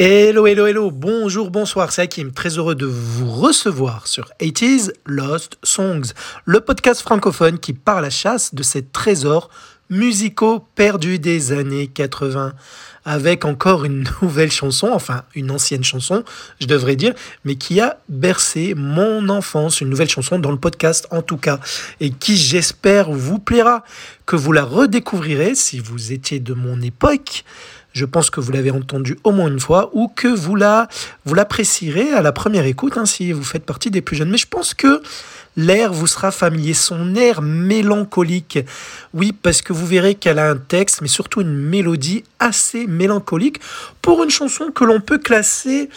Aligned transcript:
Hello, 0.00 0.46
hello, 0.46 0.68
hello, 0.68 0.92
bonjour, 0.92 1.50
bonsoir, 1.50 1.90
c'est 1.90 2.02
Hakim, 2.02 2.30
très 2.30 2.50
heureux 2.50 2.76
de 2.76 2.86
vous 2.86 3.28
recevoir 3.28 4.06
sur 4.06 4.30
80s 4.40 4.92
Lost 5.06 5.58
Songs, 5.64 6.12
le 6.44 6.60
podcast 6.60 7.00
francophone 7.00 7.58
qui 7.58 7.72
part 7.72 7.96
à 7.96 8.02
la 8.02 8.08
chasse 8.08 8.54
de 8.54 8.62
ces 8.62 8.84
trésors 8.84 9.50
musicaux 9.90 10.64
perdus 10.76 11.18
des 11.18 11.50
années 11.50 11.88
80, 11.88 12.52
avec 13.04 13.44
encore 13.44 13.84
une 13.84 14.08
nouvelle 14.22 14.52
chanson, 14.52 14.88
enfin 14.92 15.24
une 15.34 15.50
ancienne 15.50 15.82
chanson, 15.82 16.22
je 16.60 16.68
devrais 16.68 16.94
dire, 16.94 17.14
mais 17.44 17.56
qui 17.56 17.80
a 17.80 17.98
bercé 18.08 18.74
mon 18.76 19.28
enfance, 19.28 19.80
une 19.80 19.88
nouvelle 19.88 20.08
chanson 20.08 20.38
dans 20.38 20.52
le 20.52 20.60
podcast 20.60 21.08
en 21.10 21.22
tout 21.22 21.38
cas, 21.38 21.58
et 21.98 22.10
qui 22.10 22.36
j'espère 22.36 23.10
vous 23.10 23.40
plaira, 23.40 23.82
que 24.26 24.36
vous 24.36 24.52
la 24.52 24.62
redécouvrirez 24.62 25.56
si 25.56 25.80
vous 25.80 26.12
étiez 26.12 26.38
de 26.38 26.54
mon 26.54 26.80
époque 26.82 27.44
je 27.98 28.04
pense 28.06 28.30
que 28.30 28.40
vous 28.40 28.52
l'avez 28.52 28.70
entendu 28.70 29.18
au 29.24 29.32
moins 29.32 29.48
une 29.48 29.60
fois, 29.60 29.90
ou 29.92 30.08
que 30.08 30.28
vous 30.28 30.54
la 30.54 30.88
vous 31.24 31.34
l'apprécierez 31.34 32.12
à 32.12 32.22
la 32.22 32.32
première 32.32 32.64
écoute, 32.64 32.96
hein, 32.96 33.04
si 33.04 33.32
vous 33.32 33.42
faites 33.42 33.64
partie 33.64 33.90
des 33.90 34.00
plus 34.00 34.16
jeunes. 34.16 34.30
Mais 34.30 34.38
je 34.38 34.46
pense 34.46 34.72
que 34.72 35.02
l'air 35.56 35.92
vous 35.92 36.06
sera 36.06 36.30
familier, 36.30 36.72
son 36.74 37.16
air 37.16 37.42
mélancolique. 37.42 38.60
Oui, 39.12 39.32
parce 39.32 39.60
que 39.60 39.72
vous 39.72 39.86
verrez 39.86 40.14
qu'elle 40.14 40.38
a 40.38 40.48
un 40.48 40.56
texte, 40.56 41.02
mais 41.02 41.08
surtout 41.08 41.40
une 41.40 41.54
mélodie 41.54 42.22
assez 42.38 42.86
mélancolique 42.86 43.60
pour 44.00 44.22
une 44.22 44.30
chanson 44.30 44.70
que 44.70 44.84
l'on 44.84 45.00
peut 45.00 45.18
classer 45.18 45.90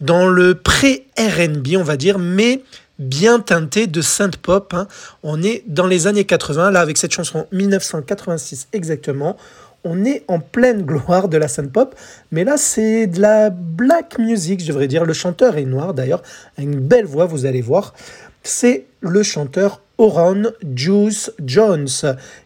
dans 0.00 0.28
le 0.28 0.54
pré-RB, 0.54 1.76
on 1.76 1.82
va 1.82 1.96
dire, 1.96 2.18
mais 2.18 2.62
bien 3.00 3.40
teintée 3.40 3.86
de 3.86 4.00
synth 4.00 4.36
pop. 4.36 4.72
Hein. 4.74 4.86
On 5.22 5.42
est 5.42 5.64
dans 5.66 5.86
les 5.86 6.06
années 6.06 6.24
80, 6.24 6.70
là 6.70 6.80
avec 6.80 6.96
cette 6.96 7.12
chanson 7.12 7.46
1986 7.50 8.68
exactement 8.72 9.36
on 9.84 10.04
est 10.04 10.24
en 10.28 10.38
pleine 10.38 10.82
gloire 10.82 11.28
de 11.28 11.36
la 11.36 11.48
scène 11.48 11.70
pop, 11.70 11.94
mais 12.30 12.44
là 12.44 12.56
c'est 12.56 13.06
de 13.06 13.20
la 13.20 13.50
black 13.50 14.18
music, 14.18 14.60
je 14.60 14.68
devrais 14.68 14.88
dire. 14.88 15.04
Le 15.04 15.12
chanteur 15.12 15.56
est 15.56 15.64
noir 15.64 15.94
d'ailleurs, 15.94 16.22
a 16.58 16.62
une 16.62 16.78
belle 16.78 17.06
voix, 17.06 17.26
vous 17.26 17.46
allez 17.46 17.62
voir. 17.62 17.94
C'est 18.42 18.86
le 19.00 19.22
chanteur 19.22 19.82
Oron 19.98 20.44
Juice 20.74 21.30
Jones 21.44 21.88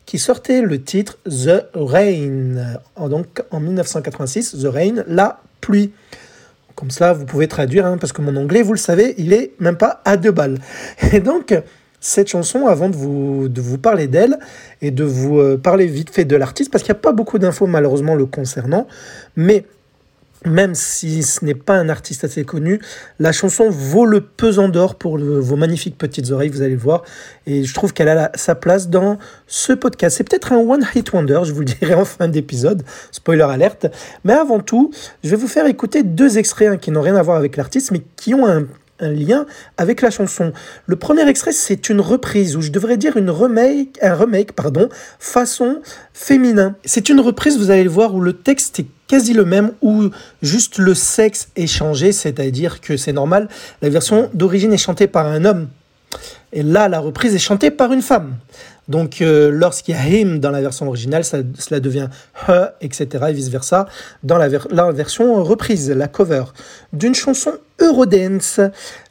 qui 0.07 0.19
sortait 0.19 0.61
le 0.61 0.83
titre 0.83 1.19
The 1.25 1.69
Rain, 1.75 2.81
donc 3.09 3.43
en 3.51 3.61
1986, 3.61 4.57
The 4.61 4.67
Rain, 4.67 5.05
la 5.07 5.41
pluie. 5.61 5.93
Comme 6.75 6.91
ça, 6.91 7.13
vous 7.13 7.25
pouvez 7.25 7.47
traduire, 7.47 7.87
hein, 7.87 7.97
parce 7.99 8.13
que 8.13 8.21
mon 8.21 8.35
anglais, 8.35 8.63
vous 8.63 8.73
le 8.73 8.79
savez, 8.79 9.15
il 9.19 9.33
est 9.33 9.53
même 9.61 9.77
pas 9.77 10.03
à 10.05 10.17
deux 10.17 10.33
balles. 10.33 10.59
Et 11.13 11.21
donc, 11.21 11.55
cette 12.05 12.29
chanson 12.29 12.67
avant 12.67 12.91
de 12.91 12.97
vous, 12.97 13.49
de 13.49 13.63
vous 13.63 13.79
parler 13.79 14.09
d'elle 14.09 14.39
et 14.83 14.91
de 14.91 15.05
vous 15.05 15.41
euh, 15.41 15.57
parler 15.57 15.87
vite 15.87 16.11
fait 16.11 16.27
de 16.27 16.37
l'artiste, 16.37 16.71
parce 16.71 16.85
qu'il 16.85 16.93
n'y 16.93 16.99
a 16.99 17.01
pas 17.01 17.13
beaucoup 17.13 17.39
d'infos 17.39 17.67
malheureusement 17.67 18.15
le 18.15 18.27
concernant, 18.27 18.87
mais 19.37 19.65
même 20.45 20.75
si 20.75 21.23
ce 21.23 21.43
n'est 21.43 21.55
pas 21.55 21.77
un 21.77 21.89
artiste 21.89 22.23
assez 22.25 22.45
connu, 22.45 22.79
la 23.19 23.33
chanson 23.33 23.71
vaut 23.71 24.05
le 24.05 24.21
pesant 24.21 24.69
d'or 24.69 24.97
pour 24.97 25.17
vos 25.17 25.57
magnifiques 25.57 25.97
petites 25.97 26.31
oreilles, 26.31 26.51
vous 26.51 26.61
allez 26.61 26.75
le 26.75 26.79
voir. 26.79 27.05
Et 27.47 27.65
je 27.65 27.73
trouve 27.73 27.95
qu'elle 27.95 28.11
a 28.11 28.31
sa 28.35 28.55
place 28.55 28.91
dans 28.91 29.17
ce 29.47 29.73
podcast. 29.73 30.19
C'est 30.19 30.29
peut-être 30.29 30.53
un 30.53 30.59
One 30.59 30.85
Hit 30.95 31.11
Wonder, 31.15 31.41
je 31.45 31.55
vous 31.55 31.61
le 31.61 31.65
dirai 31.65 31.95
en 31.95 32.05
fin 32.05 32.29
d'épisode, 32.29 32.83
spoiler 33.13 33.45
alerte. 33.45 33.87
Mais 34.25 34.35
avant 34.35 34.61
tout, 34.61 34.91
je 35.23 35.31
vais 35.31 35.37
vous 35.37 35.49
faire 35.49 35.65
écouter 35.65 36.03
deux 36.03 36.37
extraits 36.37 36.69
hein, 36.69 36.77
qui 36.77 36.91
n'ont 36.91 37.01
rien 37.01 37.17
à 37.17 37.23
voir 37.23 37.39
avec 37.39 37.57
l'artiste, 37.57 37.91
mais 37.93 38.03
qui 38.17 38.35
ont 38.35 38.47
un 38.47 38.67
lien 39.11 39.47
avec 39.77 40.01
la 40.03 40.11
chanson. 40.11 40.53
Le 40.87 40.97
premier 40.97 41.29
extrait, 41.29 41.53
c'est 41.53 41.89
une 41.89 42.01
reprise, 42.01 42.57
ou 42.57 42.61
je 42.61 42.71
devrais 42.71 42.97
dire 42.97 43.17
une 43.17 43.31
remake, 43.31 43.99
un 44.03 44.15
remake, 44.15 44.53
pardon, 44.53 44.89
façon 45.19 45.81
féminin. 46.13 46.77
C'est 46.85 47.09
une 47.09 47.21
reprise, 47.21 47.59
vous 47.59 47.71
allez 47.71 47.85
le 47.85 47.91
voir, 47.91 48.15
où 48.15 48.21
le 48.21 48.33
texte 48.33 48.81
est 48.81 48.87
quasi 49.07 49.33
le 49.33 49.45
même, 49.45 49.73
où 49.83 50.11
juste 50.43 50.79
le 50.79 50.95
sexe 50.95 51.49
est 51.57 51.67
changé, 51.67 52.13
c'est-à-dire 52.13 52.81
que 52.81 52.97
c'est 52.97 53.13
normal, 53.13 53.49
la 53.83 53.89
version 53.89 54.31
d'origine 54.35 54.73
est 54.73 54.79
chantée 54.79 55.07
par 55.07 55.27
un 55.27 55.45
homme. 55.45 55.69
Et 56.53 56.63
là, 56.63 56.89
la 56.89 57.01
reprise 57.01 57.35
est 57.35 57.41
chantée 57.41 57.71
par 57.71 57.93
une 57.93 58.03
femme. 58.03 58.37
Donc, 58.89 59.23
euh, 59.23 59.51
lorsqu'il 59.51 59.95
y 59.95 59.99
a 59.99 60.07
him 60.07 60.39
dans 60.39 60.51
la 60.51 60.61
version 60.61 60.87
originale, 60.87 61.25
cela 61.25 61.81
devient 61.81 62.09
her, 62.49 62.73
etc. 62.81 63.27
et 63.29 63.33
vice-versa 63.33 63.87
dans 64.23 64.37
la, 64.37 64.49
version 64.93 65.43
reprise, 65.43 65.91
la 65.91 66.09
cover, 66.09 66.45
d'une 66.93 67.15
chanson 67.15 67.53
Eurodance, 67.81 68.61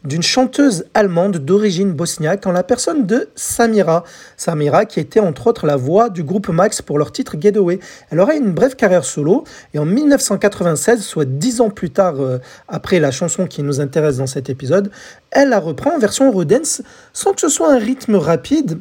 d'une 0.06 0.24
chanteuse 0.24 0.86
allemande 0.94 1.38
d'origine 1.38 1.92
bosniaque 1.92 2.48
en 2.48 2.54
la 2.54 2.64
personne 2.64 3.06
de 3.06 3.28
Samira. 3.36 4.06
Samira 4.38 4.86
qui 4.86 5.02
était 5.02 5.20
entre 5.20 5.48
autres 5.48 5.68
la 5.68 5.76
voix 5.76 6.10
du 6.10 6.24
groupe 6.24 6.48
Max 6.48 6.82
pour 6.82 6.98
leur 6.98 7.12
titre 7.12 7.36
Getaway. 7.38 7.80
Elle 8.10 8.22
aurait 8.22 8.38
une 8.38 8.54
brève 8.54 8.78
carrière 8.78 9.04
solo 9.04 9.44
et 9.74 9.80
en 9.80 9.86
1996, 9.86 11.04
soit 11.04 11.26
dix 11.26 11.60
ans 11.60 11.70
plus 11.70 11.90
tard 11.90 12.22
euh, 12.22 12.40
après 12.70 13.02
la 13.02 13.12
chanson 13.12 13.48
qui 13.48 13.64
nous 13.64 13.82
intéresse 13.82 14.18
dans 14.18 14.28
cet 14.28 14.50
épisode, 14.50 14.92
elle 15.32 15.50
la 15.50 15.60
reprend 15.60 15.96
en 15.96 16.00
version 16.00 16.28
Eurodance 16.28 16.82
sans 17.12 17.34
que 17.34 17.42
ce 17.42 17.50
soit 17.50 17.74
un 17.74 17.80
rythme 17.80 18.16
rapide 18.16 18.80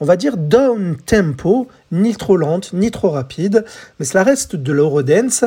on 0.00 0.06
va 0.06 0.16
dire 0.16 0.36
down 0.36 0.96
tempo, 1.04 1.68
ni 1.92 2.16
trop 2.16 2.36
lente, 2.36 2.72
ni 2.72 2.90
trop 2.90 3.10
rapide, 3.10 3.64
mais 3.98 4.06
cela 4.06 4.24
reste 4.24 4.56
de 4.56 4.72
l'Eurodance. 4.72 5.44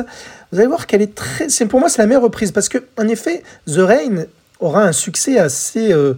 Vous 0.52 0.58
allez 0.58 0.68
voir 0.68 0.86
qu'elle 0.86 1.02
est 1.02 1.14
très. 1.14 1.48
Pour 1.68 1.80
moi 1.80 1.88
c'est 1.88 2.00
la 2.00 2.06
meilleure 2.06 2.22
reprise 2.22 2.52
parce 2.52 2.68
que 2.68 2.78
en 2.96 3.08
effet, 3.08 3.42
The 3.66 3.78
Rain 3.78 4.26
aura 4.60 4.84
un 4.84 4.92
succès 4.92 5.38
assez 5.38 5.92
euh, 5.92 6.14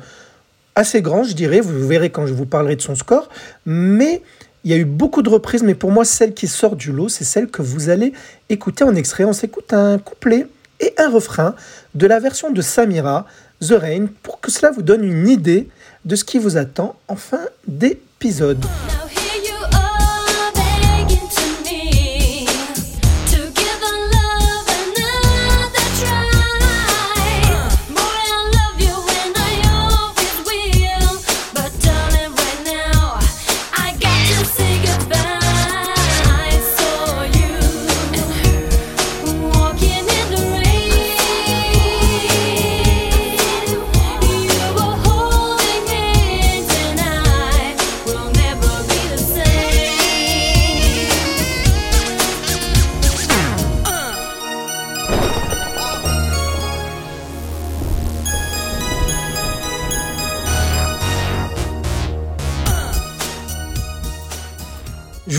assez 0.75 1.01
grand, 1.01 1.25
je 1.25 1.35
dirais. 1.35 1.61
Vous 1.61 1.87
verrez 1.87 2.11
quand 2.11 2.27
je 2.27 2.35
vous 2.35 2.47
parlerai 2.47 2.77
de 2.77 2.83
son 2.83 2.95
score, 2.95 3.29
mais 3.65 4.23
il 4.65 4.71
y 4.71 4.75
a 4.75 4.77
eu 4.77 4.85
beaucoup 4.85 5.23
de 5.23 5.31
reprises, 5.31 5.63
mais 5.63 5.75
pour 5.75 5.91
moi 5.91 6.05
celle 6.05 6.35
qui 6.35 6.49
sort 6.49 6.77
du 6.77 6.93
lot, 6.93 7.09
c'est 7.09 7.25
celle 7.25 7.47
que 7.47 7.63
vous 7.63 7.89
allez 7.89 8.13
écouter 8.49 8.85
en 8.85 8.95
extrait. 8.95 9.25
On 9.25 9.33
s'écoute 9.33 9.73
un 9.73 9.99
couplet 9.99 10.47
et 10.81 10.95
un 10.99 11.11
refrain 11.11 11.55
de 11.95 12.07
la 12.07 12.19
version 12.19 12.51
de 12.51 12.63
Samira, 12.63 13.27
The 13.61 13.75
Rain, 13.79 14.07
pour 14.23 14.41
que 14.41 14.51
cela 14.51 14.71
vous 14.71 14.83
donne 14.83 15.05
une 15.05 15.29
idée 15.29 15.69
de 16.05 16.17
ce 16.17 16.25
qui 16.25 16.39
vous 16.39 16.57
attend 16.57 16.97
en 17.09 17.17
fin 17.17 17.41
d'épisode. 17.67 18.65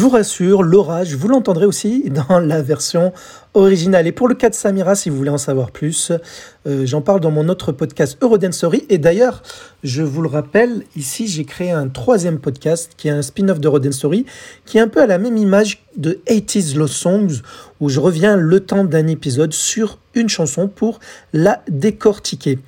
Vous 0.08 0.14
rassure, 0.14 0.64
l'orage, 0.64 1.16
vous 1.16 1.28
l'entendrez 1.28 1.66
aussi 1.66 2.10
dans 2.30 2.40
la 2.40 2.62
version 2.62 3.12
originale. 3.56 4.08
Et 4.08 4.14
pour 4.14 4.30
le 4.30 4.36
cas 4.36 4.50
de 4.50 4.56
Samira, 4.56 4.96
si 4.96 5.10
vous 5.10 5.18
voulez 5.18 5.30
en 5.30 5.38
savoir 5.38 5.72
plus, 5.72 6.14
euh, 6.66 6.86
j'en 6.86 7.02
parle 7.02 7.20
dans 7.20 7.32
mon 7.32 7.50
autre 7.50 7.74
podcast 7.74 8.18
Eurodance 8.22 8.56
Story. 8.56 8.86
Et 8.88 9.00
d'ailleurs, 9.00 9.44
je 9.84 10.04
vous 10.04 10.22
le 10.22 10.30
rappelle, 10.30 10.84
ici, 10.96 11.28
j'ai 11.28 11.44
créé 11.44 11.72
un 11.72 11.90
troisième 11.90 12.40
podcast 12.40 12.94
qui 12.96 13.10
est 13.10 13.12
un 13.12 13.22
spin-off 13.22 13.60
d'Eurodance 13.60 13.96
Story, 13.96 14.26
qui 14.66 14.78
est 14.78 14.82
un 14.82 14.88
peu 14.88 15.02
à 15.02 15.08
la 15.08 15.18
même 15.18 15.36
image 15.36 15.84
de 15.98 16.22
80s 16.28 16.78
Lost 16.78 16.94
Songs, 16.94 17.42
où 17.82 17.90
je 17.90 18.00
reviens 18.00 18.38
le 18.38 18.62
temps 18.62 18.86
d'un 18.86 19.08
épisode 19.08 19.52
sur 19.52 19.98
une 20.14 20.30
chanson 20.30 20.70
pour 20.70 21.02
la 21.34 21.62
décortiquer. 21.68 22.60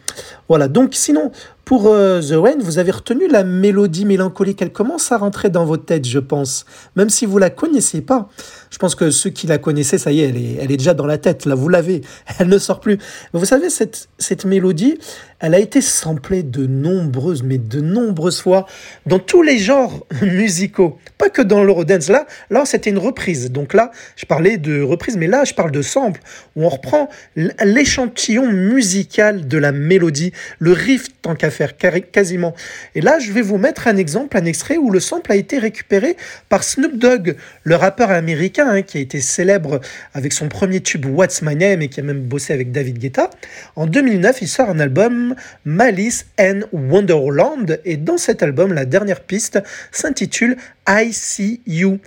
Voilà, 0.50 0.68
donc 0.68 0.90
sinon, 0.94 1.32
pour 1.70 1.86
euh, 1.86 2.20
The 2.20 2.32
Rain, 2.32 2.58
vous 2.62 2.80
avez 2.80 2.90
retenu 2.90 3.28
la 3.28 3.44
mélodie 3.44 4.04
mélancolique. 4.04 4.60
Elle 4.64 4.72
commence 4.72 5.12
à 5.12 5.18
rentrer 5.20 5.52
dans 5.52 5.66
votre 5.66 5.86
tête, 5.86 6.04
je 6.04 6.18
pense. 6.18 6.66
Même 6.96 7.12
si 7.12 7.28
vous 7.28 7.38
la 7.38 7.52
connaissez 7.52 8.02
pas. 8.02 8.28
Je 8.72 8.80
pense 8.80 8.96
que 8.96 9.12
ceux 9.12 9.30
qui 9.30 9.46
la 9.46 9.60
connaissaient, 9.60 10.00
ça 10.00 10.12
y 10.12 10.22
est, 10.22 10.30
elle 10.30 10.38
est, 10.38 10.58
elle 10.60 10.72
est 10.72 10.78
déjà 10.78 10.96
dans 10.96 11.06
la 11.06 11.20
tête. 11.20 11.46
Là, 11.46 11.54
vous 11.54 11.70
l'avez. 11.70 12.02
Elle 12.40 12.48
ne 12.48 12.58
sort 12.58 12.80
plus. 12.80 12.98
Vous 13.34 13.46
savez, 13.46 13.70
cette, 13.70 14.10
cette 14.18 14.46
mélodie, 14.46 14.98
elle 15.40 15.54
a 15.54 15.60
été 15.60 15.80
samplée 15.80 16.44
de 16.44 16.66
nombreuses, 16.66 17.44
mais 17.44 17.58
de 17.58 17.82
nombreuses 17.82 18.42
fois 18.42 18.66
dans 19.06 19.20
tous 19.20 19.42
les 19.42 19.58
genres 19.58 20.06
musicaux. 20.22 20.98
Que 21.30 21.42
dans 21.42 21.64
l'Eurodance. 21.64 22.10
Là, 22.10 22.26
là 22.50 22.66
c'était 22.66 22.90
une 22.90 22.98
reprise. 22.98 23.52
Donc 23.52 23.74
là, 23.74 23.92
je 24.16 24.26
parlais 24.26 24.58
de 24.58 24.82
reprise, 24.82 25.18
mais 25.18 25.28
là, 25.28 25.44
je 25.44 25.54
parle 25.54 25.72
de 25.72 25.82
sample, 25.82 26.22
où 26.56 26.66
on 26.66 26.70
reprend 26.70 27.10
l'échantillon 27.36 28.52
musical 28.52 29.48
de 29.48 29.58
la 29.58 29.72
mélodie, 29.72 30.32
le 30.60 30.72
riff 30.72 31.08
tant 31.22 31.36
qu'à 31.36 31.50
faire, 31.50 31.78
quasiment. 31.78 32.54
Et 32.96 33.02
là, 33.02 33.20
je 33.20 33.32
vais 33.32 33.42
vous 33.42 33.58
mettre 33.58 33.88
un 33.88 33.98
exemple, 33.98 34.38
un 34.38 34.46
extrait 34.46 34.78
où 34.78 34.92
le 34.92 35.00
sample 35.00 35.32
a 35.32 35.36
été 35.36 35.58
récupéré 35.58 36.16
par 36.50 36.64
Snoop 36.64 36.98
Dogg, 36.98 37.36
le 37.64 37.76
rappeur 37.76 38.12
américain 38.12 38.68
hein, 38.70 38.82
qui 38.82 38.98
a 38.98 39.02
été 39.02 39.20
célèbre 39.20 39.80
avec 40.14 40.34
son 40.34 40.48
premier 40.48 40.82
tube 40.82 41.06
What's 41.06 41.42
My 41.42 41.56
Name 41.56 41.82
et 41.82 41.90
qui 41.90 42.00
a 42.00 42.04
même 42.04 42.22
bossé 42.22 42.54
avec 42.54 42.72
David 42.72 43.00
Guetta. 43.00 43.30
En 43.76 43.86
2009, 43.86 44.42
il 44.42 44.48
sort 44.48 44.70
un 44.70 44.80
album 44.80 45.36
Malice 45.66 46.26
and 46.40 46.62
Wonderland 46.72 47.80
et 47.86 47.98
dans 47.98 48.18
cet 48.18 48.44
album, 48.44 48.74
la 48.74 48.86
dernière 48.86 49.22
piste 49.22 49.60
s'intitule 49.92 50.58
I 50.88 51.14
See 51.20 51.62
You. 51.68 52.00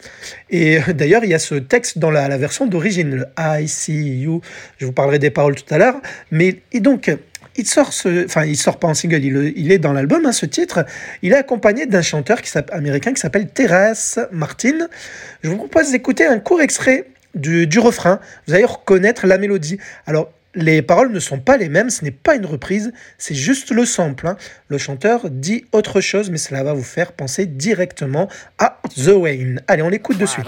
Et 0.51 0.79
euh, 0.79 0.93
d'ailleurs, 0.93 1.25
il 1.25 1.31
y 1.31 1.35
a 1.35 1.39
ce 1.39 1.55
texte 1.55 1.99
dans 1.99 2.11
la, 2.11 2.37
version 2.39 2.67
d'origine, 2.67 3.15
le 3.15 3.27
I 3.39 3.69
See 3.69 4.21
You. 4.21 4.41
Je 4.79 4.87
vous 4.87 4.93
parlerai 4.93 5.19
des 5.19 5.31
paroles 5.31 5.55
tout 5.55 5.73
à 5.75 5.79
l'heure. 5.79 6.01
Mais 6.31 6.63
et 6.73 6.81
donc, 6.81 7.15
il 7.57 7.67
sort 7.67 7.91
enfin, 8.25 8.45
il 8.45 8.57
sort 8.57 8.79
pas 8.79 8.89
en 8.89 8.95
single, 8.95 9.23
il, 9.25 9.71
est 9.73 9.79
dans 9.79 9.93
l'album, 9.93 10.25
hein, 10.27 10.33
ce 10.33 10.47
titre. 10.47 10.85
Il 11.23 11.33
est 11.33 11.37
accompagné 11.37 11.87
d'un 11.87 12.03
chanteur 12.03 12.41
qui 12.41 12.51
américain 12.73 13.13
qui 13.13 13.21
s'appelle 13.21 13.49
Terrace 13.49 14.19
Martin. 14.33 14.89
Je 15.43 15.51
vous 15.51 15.57
propose 15.57 15.91
d'écouter 15.91 16.27
un 16.27 16.39
court 16.39 16.63
extrait 16.63 17.07
du, 17.35 17.67
du 17.67 17.79
refrain. 17.79 18.21
Vous 18.47 18.55
allez 18.55 18.65
reconnaître 18.65 19.27
la 19.27 19.39
mélodie. 19.39 19.79
Alors, 20.07 20.31
les 20.55 20.83
paroles 20.83 21.11
ne 21.13 21.21
sont 21.21 21.39
pas 21.39 21.57
les 21.57 21.69
mêmes, 21.69 21.91
ce 21.91 22.05
n'est 22.05 22.11
pas 22.11 22.35
une 22.35 22.47
reprise, 22.47 22.93
c'est 23.19 23.35
juste 23.35 23.71
le 23.71 23.85
sample. 23.85 24.27
Hein. 24.27 24.37
Le 24.69 24.79
chanteur 24.79 25.31
dit 25.31 25.65
autre 25.73 26.01
chose, 26.01 26.31
mais 26.31 26.39
cela 26.39 26.63
va 26.63 26.75
vous 26.75 26.83
faire 26.83 27.13
penser 27.13 27.47
directement 27.47 28.29
à 28.59 28.79
The 28.97 29.09
Wayne. 29.09 29.63
Allez, 29.69 29.83
on 29.83 29.89
l'écoute 29.89 30.19
de 30.19 30.27
suite. 30.27 30.47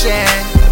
I'm 0.00 0.67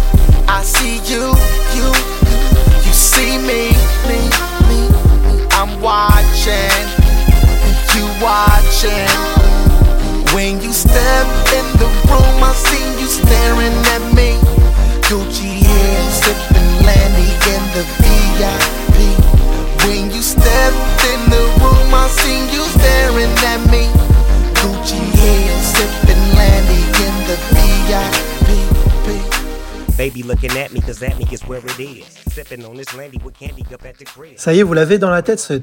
Ça 34.35 34.53
y 34.53 34.59
est, 34.59 34.63
vous 34.63 34.73
l'avez 34.73 34.97
dans 34.99 35.09
la 35.09 35.21
tête, 35.21 35.39
ce 35.39 35.59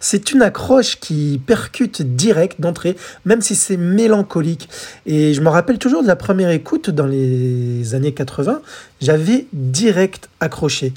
C'est 0.00 0.32
une 0.32 0.42
accroche 0.42 0.98
qui 0.98 1.40
percute 1.46 2.02
direct 2.02 2.60
d'entrée, 2.60 2.96
même 3.24 3.40
si 3.40 3.54
c'est 3.54 3.76
mélancolique. 3.76 4.68
Et 5.06 5.34
je 5.34 5.40
me 5.40 5.48
rappelle 5.48 5.78
toujours 5.78 6.02
de 6.02 6.08
la 6.08 6.16
première 6.16 6.50
écoute 6.50 6.90
dans 6.90 7.06
les 7.06 7.94
années 7.94 8.12
80, 8.12 8.62
j'avais 9.00 9.46
direct 9.52 10.28
accroché. 10.40 10.92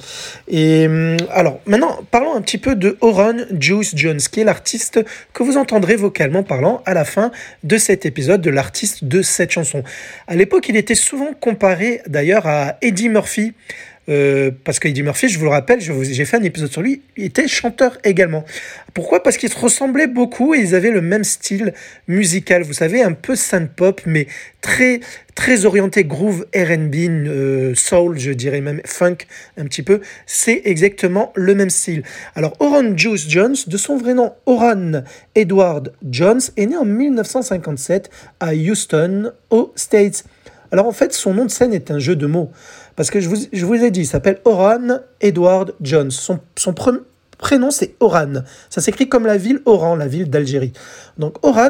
Et 0.47 0.87
hum, 0.87 1.17
alors, 1.29 1.59
maintenant, 1.65 1.99
parlons 2.11 2.35
un 2.35 2.41
petit 2.41 2.57
peu 2.57 2.75
de 2.75 2.97
Oron 3.01 3.45
Juice 3.59 3.93
Jones, 3.95 4.19
qui 4.19 4.41
est 4.41 4.43
l'artiste 4.43 4.99
que 5.33 5.43
vous 5.43 5.57
entendrez 5.57 5.95
vocalement 5.95 6.43
parlant 6.43 6.81
à 6.85 6.93
la 6.93 7.05
fin 7.05 7.31
de 7.63 7.77
cet 7.77 8.05
épisode 8.05 8.41
de 8.41 8.49
l'artiste 8.49 9.03
de 9.03 9.21
cette 9.21 9.51
chanson. 9.51 9.83
À 10.27 10.35
l'époque, 10.35 10.67
il 10.69 10.75
était 10.75 10.95
souvent 10.95 11.33
comparé 11.39 12.01
d'ailleurs 12.07 12.22
à 12.31 12.77
Eddie 12.81 13.09
Murphy. 13.09 13.53
Euh, 14.09 14.51
parce 14.65 14.79
que 14.79 14.89
Eddie 14.89 15.03
Murphy, 15.03 15.29
je 15.29 15.39
vous 15.39 15.45
le 15.45 15.51
rappelle, 15.51 15.79
j'ai 15.79 16.25
fait 16.25 16.35
un 16.35 16.43
épisode 16.43 16.69
sur 16.69 16.81
lui, 16.81 17.01
il 17.15 17.23
était 17.23 17.47
chanteur 17.47 17.97
également. 18.03 18.43
Pourquoi? 18.93 19.23
Parce 19.23 19.37
qu'ils 19.37 19.49
se 19.49 19.57
ressemblaient 19.57 20.07
beaucoup 20.07 20.53
et 20.53 20.59
ils 20.59 20.75
avaient 20.75 20.91
le 20.91 21.01
même 21.01 21.23
style 21.23 21.73
musical, 22.09 22.63
vous 22.63 22.73
savez, 22.73 23.01
un 23.01 23.13
peu 23.13 23.35
synth-pop, 23.35 24.01
mais 24.05 24.27
très, 24.59 24.99
très 25.35 25.63
orienté 25.63 26.03
groove 26.03 26.45
R&B, 26.53 26.95
euh, 26.95 27.73
soul, 27.75 28.19
je 28.19 28.31
dirais 28.31 28.59
même 28.59 28.81
funk 28.83 29.19
un 29.57 29.63
petit 29.65 29.83
peu. 29.83 30.01
C'est 30.25 30.63
exactement 30.65 31.31
le 31.35 31.55
même 31.55 31.69
style. 31.69 32.03
Alors, 32.35 32.57
Oran 32.59 32.97
Juice 32.97 33.29
Jones, 33.29 33.55
de 33.67 33.77
son 33.77 33.95
vrai 33.95 34.13
nom 34.13 34.33
Oran 34.45 35.03
Edward 35.33 35.93
Jones, 36.09 36.41
est 36.57 36.65
né 36.65 36.75
en 36.75 36.85
1957 36.85 38.09
à 38.41 38.53
Houston, 38.53 39.31
aux 39.49 39.71
States. 39.77 40.25
Alors 40.73 40.87
en 40.87 40.91
fait, 40.91 41.13
son 41.13 41.35
nom 41.35 41.45
de 41.45 41.51
scène 41.51 41.71
est 41.71 41.91
un 41.91 41.99
jeu 41.99 42.15
de 42.15 42.25
mots. 42.25 42.49
Parce 42.95 43.11
que 43.11 43.19
je 43.21 43.29
vous, 43.29 43.75
ai 43.75 43.91
dit, 43.91 44.01
il 44.01 44.07
s'appelle 44.07 44.39
Oran 44.43 45.01
Edward 45.21 45.75
Jones. 45.81 46.09
Son, 46.09 46.39
son 46.57 46.73
prénom, 47.37 47.69
c'est 47.69 47.93
Oran. 47.99 48.41
Ça 48.71 48.81
s'écrit 48.81 49.07
comme 49.07 49.27
la 49.27 49.37
ville 49.37 49.61
Oran, 49.65 49.95
la 49.95 50.07
ville 50.07 50.31
d'Algérie. 50.31 50.73
Donc 51.19 51.37
Oran, 51.45 51.69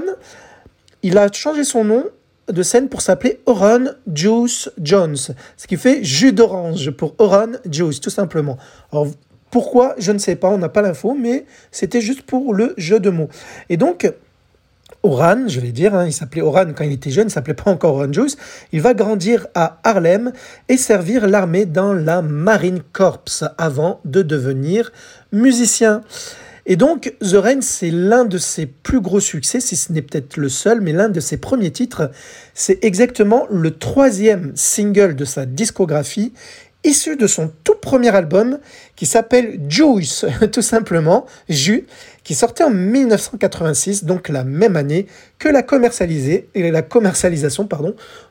il 1.02 1.18
a 1.18 1.30
changé 1.30 1.66
son 1.66 1.84
nom 1.84 2.06
de 2.48 2.64
scène 2.64 2.88
pour 2.88 3.02
s'appeler 3.02 3.42
Oran 3.46 3.88
Juice 4.08 4.72
Jones. 4.82 5.18
Ce 5.58 5.68
qui 5.68 5.76
fait 5.76 6.02
jus 6.02 6.32
d'orange 6.32 6.90
pour 6.92 7.16
Oran 7.18 7.52
Juice, 7.70 8.00
tout 8.00 8.10
simplement. 8.10 8.58
Alors, 8.94 9.08
pourquoi 9.52 9.96
Je 9.98 10.14
ne 10.14 10.18
sais 10.18 10.38
pas, 10.38 10.48
on 10.48 10.58
n'a 10.58 10.70
pas 10.70 10.82
l'info, 10.82 11.14
mais 11.14 11.46
c'était 11.72 12.00
juste 12.00 12.22
pour 12.22 12.54
le 12.54 12.74
jeu 12.78 13.02
de 13.02 13.10
mots. 13.10 13.28
Et 13.68 13.76
donc, 13.76 14.10
Oran, 15.04 15.48
je 15.48 15.60
vais 15.60 15.74
dire, 15.74 15.94
hein, 15.94 16.06
il 16.06 16.14
s'appelait 16.14 16.42
Oran 16.42 16.68
quand 16.76 16.86
il 16.86 16.94
était 16.94 17.12
jeune, 17.12 17.28
il 17.28 17.32
s'appelait 17.32 17.54
pas 17.54 17.70
encore 17.70 17.96
Oran 17.96 18.12
Juice. 18.12 18.38
Il 18.72 18.82
va 18.82 18.94
grandir 18.94 19.48
à 19.54 19.80
Harlem 19.84 20.32
et 20.70 20.78
servir 20.78 21.28
l'armée 21.28 21.66
dans 21.66 21.94
la 21.94 22.22
Marine 22.22 22.82
Corps 22.94 23.25
avant 23.58 24.00
de 24.06 24.22
devenir 24.22 24.92
musicien. 25.34 26.01
Et 26.66 26.77
donc, 26.77 27.13
The 27.20 27.36
Rain, 27.36 27.60
c'est 27.60 27.92
l'un 27.92 28.24
de 28.24 28.38
ses 28.38 28.66
plus 28.66 29.01
gros 29.01 29.20
succès, 29.20 29.60
si 29.60 29.75
ce 29.75 29.92
n'est 29.92 30.01
peut-être 30.01 30.38
le 30.38 30.48
seul, 30.48 30.80
mais 30.80 30.94
l'un 30.94 31.10
de 31.10 31.20
ses 31.20 31.36
premiers 31.36 31.72
titres. 31.72 32.10
C'est 32.54 32.82
exactement 32.86 33.46
le 33.51 33.72
troisième 33.72 34.54
single 34.56 35.16
de 35.16 35.25
sa 35.25 35.46
discographie 35.46 36.32
issu 36.84 37.16
de 37.16 37.27
son 37.27 37.51
tout 37.63 37.75
premier 37.75 38.13
album 38.13 38.60
qui 38.96 39.06
s'appelle 39.06 39.60
Juice, 39.68 40.25
tout 40.51 40.62
simplement, 40.62 41.25
Jus, 41.50 41.86
qui 42.24 42.36
sortait 42.36 42.63
en 42.63 42.70
1986, 42.70 44.06
donc 44.06 44.30
la 44.30 44.44
même 44.44 44.75
année 44.75 45.08
que 45.39 45.50
la, 45.50 45.63
commercialisation 45.63 47.68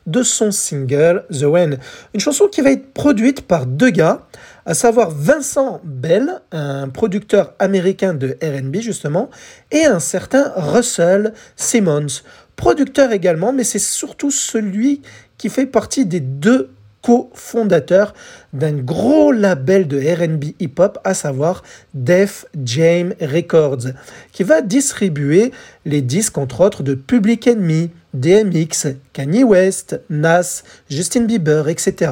de 0.07 0.23
son 0.23 0.51
single 0.51 1.25
The 1.31 1.43
When. 1.43 1.77
Une 2.13 2.19
chanson 2.19 2.47
qui 2.47 2.61
va 2.61 2.71
être 2.71 2.91
produite 2.93 3.41
par 3.41 3.65
deux 3.65 3.91
gars, 3.91 4.27
à 4.65 4.73
savoir 4.73 5.11
Vincent 5.11 5.81
Bell, 5.83 6.41
un 6.51 6.89
producteur 6.89 7.53
américain 7.59 8.13
de 8.13 8.37
RB 8.41 8.77
justement, 8.77 9.29
et 9.71 9.85
un 9.85 9.99
certain 9.99 10.51
Russell 10.55 11.33
Simmons, 11.55 12.21
producteur 12.55 13.11
également, 13.11 13.53
mais 13.53 13.63
c'est 13.63 13.79
surtout 13.79 14.31
celui 14.31 15.01
qui 15.37 15.49
fait 15.49 15.65
partie 15.65 16.05
des 16.05 16.19
deux 16.19 16.69
co-fondateur 17.03 18.15
d'un 18.53 18.73
gros 18.73 19.31
label 19.31 19.87
de 19.87 19.99
RB 19.99 20.55
hip-hop, 20.59 20.97
à 21.03 21.13
savoir 21.13 21.61
Def 21.93 22.45
Jam 22.65 23.13
Records, 23.21 23.91
qui 24.31 24.43
va 24.43 24.61
distribuer 24.61 25.51
les 25.85 26.01
disques 26.01 26.37
entre 26.37 26.61
autres 26.61 26.81
de 26.81 26.95
Public 26.95 27.45
Enemy, 27.47 27.91
DMX, 28.13 28.87
Kanye 29.11 29.43
West, 29.43 29.99
Nas, 30.09 30.63
Justin 30.89 31.25
Bieber, 31.25 31.67
etc. 31.67 32.11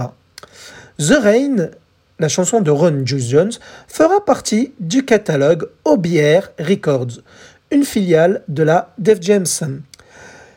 The 1.00 1.17
Rain, 1.21 1.69
la 2.19 2.27
chanson 2.27 2.62
de 2.62 2.69
Ron 2.69 3.05
Juice 3.05 3.29
Jones, 3.29 3.53
fera 3.88 4.24
partie 4.24 4.74
du 4.79 5.05
catalogue 5.05 5.69
OBR 5.86 6.50
Records, 6.60 7.21
une 7.71 7.86
filiale 7.86 8.43
de 8.50 8.63
la 8.63 8.93
Def 8.98 9.21
Jam. 9.21 9.45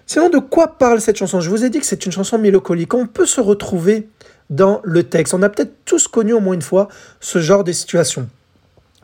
Sinon, 0.06 0.28
de 0.28 0.38
quoi 0.38 0.76
parle 0.76 1.00
cette 1.00 1.16
chanson? 1.16 1.40
Je 1.40 1.48
vous 1.48 1.64
ai 1.64 1.70
dit 1.70 1.78
que 1.78 1.86
c'est 1.86 2.04
une 2.04 2.12
chanson 2.12 2.38
mélancolique. 2.38 2.92
On 2.92 3.06
peut 3.06 3.24
se 3.24 3.40
retrouver 3.40 4.08
dans 4.50 4.80
le 4.84 5.02
texte. 5.04 5.34
On 5.34 5.42
a 5.42 5.48
peut-être 5.48 5.72
tous 5.84 6.08
connu 6.08 6.32
au 6.32 6.40
moins 6.40 6.54
une 6.54 6.62
fois 6.62 6.88
ce 7.20 7.40
genre 7.40 7.64
de 7.64 7.72
situation. 7.72 8.28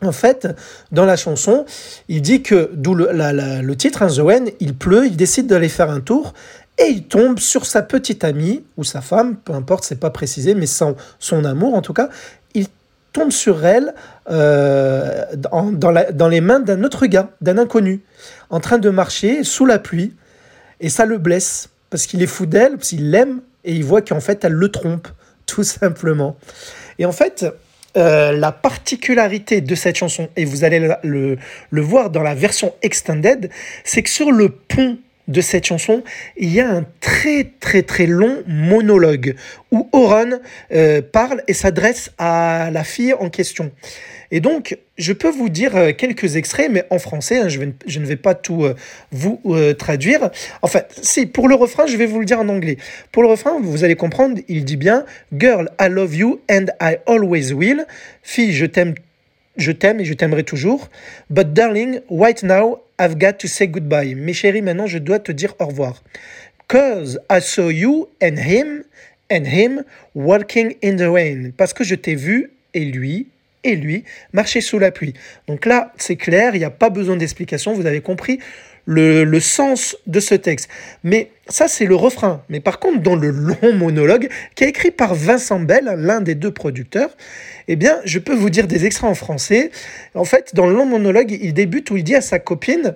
En 0.03 0.11
fait, 0.11 0.47
dans 0.91 1.05
la 1.05 1.15
chanson, 1.15 1.65
il 2.07 2.21
dit 2.21 2.41
que, 2.41 2.71
d'où 2.73 2.95
le, 2.95 3.73
titre, 3.75 4.01
hein, 4.01 4.07
The 4.07 4.53
il 4.59 4.75
pleut, 4.75 5.05
il 5.05 5.15
décide 5.15 5.45
d'aller 5.45 5.69
faire 5.69 5.91
un 5.91 5.99
tour 5.99 6.33
et 6.79 6.85
il 6.85 7.03
tombe 7.03 7.37
sur 7.37 7.67
sa 7.67 7.83
petite 7.83 8.23
amie 8.23 8.63
ou 8.77 8.83
sa 8.83 9.01
femme, 9.01 9.35
peu 9.35 9.53
importe, 9.53 9.83
c'est 9.83 9.99
pas 9.99 10.09
précisé, 10.09 10.55
mais 10.55 10.65
sans 10.65 10.95
son 11.19 11.45
amour 11.45 11.75
en 11.75 11.83
tout 11.83 11.93
cas. 11.93 12.09
Il 12.55 12.65
tombe 13.13 13.31
sur 13.31 13.63
elle 13.63 13.93
euh, 14.31 15.25
dans, 15.37 15.71
dans 15.71 16.27
les 16.27 16.41
mains 16.41 16.61
d'un 16.61 16.83
autre 16.83 17.05
gars, 17.05 17.29
d'un 17.41 17.59
inconnu, 17.59 18.01
en 18.49 18.59
train 18.59 18.79
de 18.79 18.89
marcher 18.89 19.43
sous 19.43 19.67
la 19.67 19.77
pluie 19.77 20.15
et 20.79 20.89
ça 20.89 21.05
le 21.05 21.19
blesse 21.19 21.69
parce 21.91 22.07
qu'il 22.07 22.23
est 22.23 22.27
fou 22.27 22.47
d'elle, 22.47 22.77
parce 22.77 22.89
qu'il 22.89 23.11
l'aime 23.11 23.41
et 23.63 23.75
il 23.75 23.83
voit 23.83 24.01
qu'en 24.01 24.19
fait, 24.19 24.43
elle 24.43 24.53
le 24.53 24.69
trompe, 24.69 25.07
tout 25.55 25.63
simplement. 25.63 26.37
Et 26.97 27.05
en 27.05 27.11
fait, 27.11 27.45
euh, 27.97 28.31
la 28.31 28.53
particularité 28.53 29.59
de 29.59 29.75
cette 29.75 29.97
chanson, 29.97 30.29
et 30.37 30.45
vous 30.45 30.63
allez 30.63 30.79
le, 31.03 31.37
voir 31.71 32.09
dans 32.09 32.23
la 32.23 32.35
version 32.35 32.73
extended, 32.81 33.49
c'est 33.83 34.01
que 34.01 34.09
sur 34.09 34.31
le 34.31 34.49
pont 34.49 34.97
de 35.27 35.41
cette 35.41 35.65
chanson, 35.65 36.03
il 36.37 36.53
y 36.53 36.61
a 36.61 36.69
un 36.69 36.85
très 36.99 37.51
très 37.59 37.83
très 37.83 38.05
long 38.05 38.43
monologue 38.47 39.35
où 39.71 39.89
Oran 39.91 40.39
euh, 40.73 41.01
parle 41.01 41.43
et 41.47 41.53
s'adresse 41.53 42.11
à 42.17 42.69
la 42.71 42.83
fille 42.83 43.13
en 43.13 43.29
question. 43.29 43.71
Et 44.31 44.39
donc, 44.39 44.77
je 44.97 45.13
peux 45.13 45.29
vous 45.29 45.49
dire 45.49 45.75
euh, 45.75 45.91
quelques 45.91 46.35
extraits, 46.35 46.69
mais 46.71 46.85
en 46.89 46.99
français, 46.99 47.37
hein, 47.37 47.49
je, 47.49 47.59
ne 47.99 48.05
vais 48.05 48.15
pas 48.15 48.33
tout 48.33 48.63
euh, 48.63 48.75
vous 49.11 49.41
traduire. 49.77 50.31
Enfin, 50.61 50.81
si, 51.01 51.25
pour 51.25 51.47
le 51.47 51.55
refrain, 51.55 51.85
je 51.85 51.97
vais 51.97 52.05
vous 52.05 52.19
le 52.19 52.25
dire 52.25 52.39
en 52.39 52.49
anglais. 52.49 52.77
Pour 53.11 53.23
le 53.23 53.29
refrain, 53.29 53.59
vous 53.61 53.83
allez 53.83 53.95
comprendre, 53.95 54.39
il 54.47 54.65
dit 54.65 54.77
bien 54.77 55.05
Girl, 55.37 55.69
I 55.79 55.89
love 55.89 56.15
you 56.15 56.41
and 56.49 56.65
I 56.81 56.97
always 57.05 57.53
will. 57.53 57.85
Fille, 58.23 58.53
je 58.53 58.65
t'aime 58.65 58.95
je 59.57 59.71
t'aime 59.71 59.99
et 59.99 60.05
je 60.05 60.13
t'aimerai 60.13 60.43
toujours. 60.43 60.89
But 61.29 61.53
darling, 61.53 62.01
right 62.09 62.41
now, 62.43 62.79
I've 62.99 63.17
got 63.17 63.33
to 63.39 63.47
say 63.47 63.67
goodbye. 63.67 64.15
Mes 64.15 64.33
chéris, 64.33 64.61
maintenant, 64.61 64.87
je 64.87 64.97
dois 64.97 65.19
te 65.19 65.31
dire 65.31 65.55
au 65.59 65.65
revoir. 65.65 66.01
Cause 66.67 67.19
I 67.29 67.41
saw 67.41 67.69
you 67.69 68.07
and 68.21 68.37
him 68.37 68.83
and 69.29 69.45
him 69.45 69.83
walking 70.15 70.75
in 70.83 70.95
the 70.95 71.09
rain. 71.09 71.51
Parce 71.55 71.73
que 71.73 71.83
je 71.83 71.95
t'ai 71.95 72.15
vu 72.15 72.51
et 72.73 72.85
lui 72.85 73.27
et 73.63 73.75
lui 73.75 74.03
marcher 74.33 74.61
sous 74.61 74.79
la 74.79 74.91
pluie. 74.91 75.13
Donc 75.47 75.65
là, 75.65 75.93
c'est 75.97 76.15
clair, 76.15 76.55
il 76.55 76.59
n'y 76.59 76.65
a 76.65 76.69
pas 76.71 76.89
besoin 76.89 77.15
d'explication, 77.15 77.73
vous 77.73 77.85
avez 77.85 78.01
compris 78.01 78.39
le, 78.85 79.39
sens 79.39 79.95
de 80.07 80.19
ce 80.19 80.35
texte. 80.35 80.69
Mais 81.03 81.31
ça, 81.47 81.67
c'est 81.67 81.85
le 81.85 81.95
refrain. 81.95 82.43
Mais 82.49 82.59
par 82.59 82.79
contre, 82.79 83.01
dans 83.01 83.15
le 83.15 83.29
long 83.29 83.73
monologue, 83.73 84.29
qui 84.55 84.63
est 84.63 84.69
écrit 84.69 84.91
par 84.91 85.15
Vincent 85.15 85.59
Bell, 85.59 85.93
l'un 85.97 86.21
des 86.21 86.35
deux 86.35 86.51
producteurs, 86.51 87.15
eh 87.67 87.75
bien, 87.75 87.99
je 88.05 88.19
peux 88.19 88.33
vous 88.33 88.49
dire 88.49 88.67
des 88.67 88.85
extraits 88.85 89.09
en 89.09 89.15
français. 89.15 89.71
En 90.15 90.25
fait, 90.25 90.55
dans 90.55 90.65
le 90.65 90.73
long 90.73 90.85
monologue, 90.85 91.31
il 91.31 91.53
débute 91.53 91.91
où 91.91 91.97
il 91.97 92.03
dit 92.03 92.15
à 92.15 92.21
sa 92.21 92.39
copine, 92.39 92.95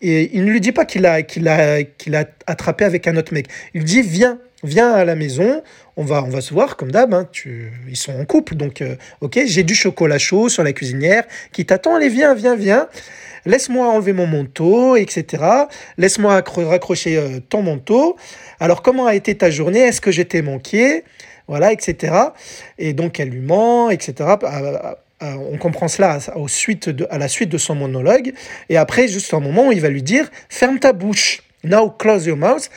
et 0.00 0.36
il 0.36 0.44
ne 0.44 0.50
lui 0.50 0.60
dit 0.60 0.72
pas 0.72 0.84
qu'il 0.84 1.06
a, 1.06 1.22
qu'il 1.22 1.48
a, 1.48 1.82
qu'il 1.82 2.14
a 2.14 2.26
attrapé 2.46 2.84
avec 2.84 3.06
un 3.06 3.16
autre 3.16 3.32
mec. 3.32 3.46
Il 3.72 3.84
dit, 3.84 4.02
viens, 4.02 4.38
viens 4.66 4.92
à 4.92 5.04
la 5.04 5.14
maison, 5.14 5.62
on 5.96 6.04
va, 6.04 6.24
on 6.24 6.28
va 6.28 6.40
se 6.40 6.52
voir 6.52 6.76
comme 6.76 6.90
d'hab. 6.90 7.14
Hein, 7.14 7.28
ils 7.88 7.96
sont 7.96 8.18
en 8.18 8.24
couple, 8.24 8.54
donc 8.54 8.82
euh, 8.82 8.96
ok. 9.20 9.40
J'ai 9.46 9.62
du 9.62 9.74
chocolat 9.74 10.18
chaud 10.18 10.48
sur 10.48 10.62
la 10.62 10.72
cuisinière 10.72 11.24
qui 11.52 11.64
t'attend. 11.64 11.96
Allez, 11.96 12.08
viens, 12.08 12.34
viens, 12.34 12.56
viens 12.56 12.88
laisse-moi 13.46 13.86
enlever 13.86 14.12
mon 14.12 14.26
manteau, 14.26 14.96
etc. 14.96 15.42
Laisse-moi 15.98 16.42
raccrocher 16.56 17.16
euh, 17.16 17.40
ton 17.48 17.62
manteau. 17.62 18.16
Alors, 18.60 18.82
comment 18.82 19.06
a 19.06 19.14
été 19.14 19.34
ta 19.36 19.50
journée? 19.50 19.80
Est-ce 19.80 20.00
que 20.00 20.10
j'étais 20.10 20.42
manqué? 20.42 21.04
Voilà, 21.46 21.72
etc. 21.72 22.14
Et 22.78 22.94
donc, 22.94 23.20
elle 23.20 23.28
lui 23.28 23.40
ment, 23.40 23.90
etc. 23.90 24.14
Ah, 24.20 24.38
ah, 24.44 24.98
ah, 25.20 25.36
on 25.38 25.58
comprend 25.58 25.88
cela 25.88 26.18
au 26.36 26.48
suite 26.48 26.90
à 27.10 27.18
la 27.18 27.28
suite 27.28 27.48
de 27.48 27.58
son 27.58 27.74
monologue. 27.74 28.32
Et 28.68 28.76
après, 28.76 29.08
juste 29.08 29.32
un 29.34 29.40
moment 29.40 29.70
il 29.70 29.80
va 29.80 29.88
lui 29.88 30.02
dire 30.02 30.30
Ferme 30.48 30.78
ta 30.78 30.92
bouche. 30.92 31.42
Now 31.62 31.90
close 31.90 32.26
your 32.26 32.36
mouth. 32.36 32.68